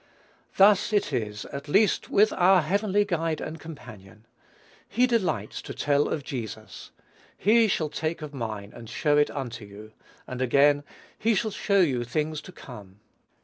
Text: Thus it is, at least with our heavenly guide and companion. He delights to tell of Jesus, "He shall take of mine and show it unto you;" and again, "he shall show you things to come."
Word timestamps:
Thus 0.55 0.91
it 0.91 1.13
is, 1.13 1.45
at 1.53 1.67
least 1.67 2.09
with 2.09 2.33
our 2.33 2.63
heavenly 2.63 3.05
guide 3.05 3.39
and 3.39 3.59
companion. 3.59 4.25
He 4.89 5.05
delights 5.05 5.61
to 5.61 5.75
tell 5.75 6.07
of 6.09 6.23
Jesus, 6.23 6.89
"He 7.37 7.67
shall 7.67 7.89
take 7.89 8.23
of 8.23 8.33
mine 8.33 8.73
and 8.75 8.89
show 8.89 9.15
it 9.15 9.29
unto 9.29 9.63
you;" 9.63 9.91
and 10.25 10.41
again, 10.41 10.83
"he 11.19 11.35
shall 11.35 11.51
show 11.51 11.81
you 11.81 12.03
things 12.03 12.41
to 12.41 12.51
come." 12.51 12.99